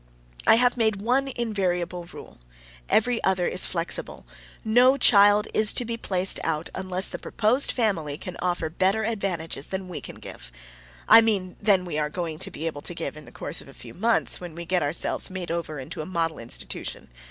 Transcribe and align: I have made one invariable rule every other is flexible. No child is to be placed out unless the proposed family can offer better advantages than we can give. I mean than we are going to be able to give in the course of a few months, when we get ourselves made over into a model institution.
I 0.47 0.55
have 0.55 0.77
made 0.77 0.99
one 1.03 1.27
invariable 1.27 2.05
rule 2.05 2.39
every 2.89 3.23
other 3.23 3.45
is 3.45 3.67
flexible. 3.67 4.25
No 4.65 4.97
child 4.97 5.47
is 5.53 5.73
to 5.73 5.85
be 5.85 5.95
placed 5.95 6.39
out 6.43 6.71
unless 6.73 7.07
the 7.07 7.19
proposed 7.19 7.71
family 7.71 8.17
can 8.17 8.35
offer 8.41 8.67
better 8.71 9.05
advantages 9.05 9.67
than 9.67 9.87
we 9.89 10.01
can 10.01 10.15
give. 10.15 10.51
I 11.07 11.21
mean 11.21 11.55
than 11.61 11.85
we 11.85 11.99
are 11.99 12.09
going 12.09 12.39
to 12.39 12.49
be 12.49 12.65
able 12.65 12.81
to 12.81 12.95
give 12.95 13.15
in 13.15 13.25
the 13.25 13.31
course 13.31 13.61
of 13.61 13.67
a 13.67 13.75
few 13.75 13.93
months, 13.93 14.41
when 14.41 14.55
we 14.55 14.65
get 14.65 14.81
ourselves 14.81 15.29
made 15.29 15.51
over 15.51 15.77
into 15.77 16.01
a 16.01 16.07
model 16.07 16.39
institution. 16.39 17.07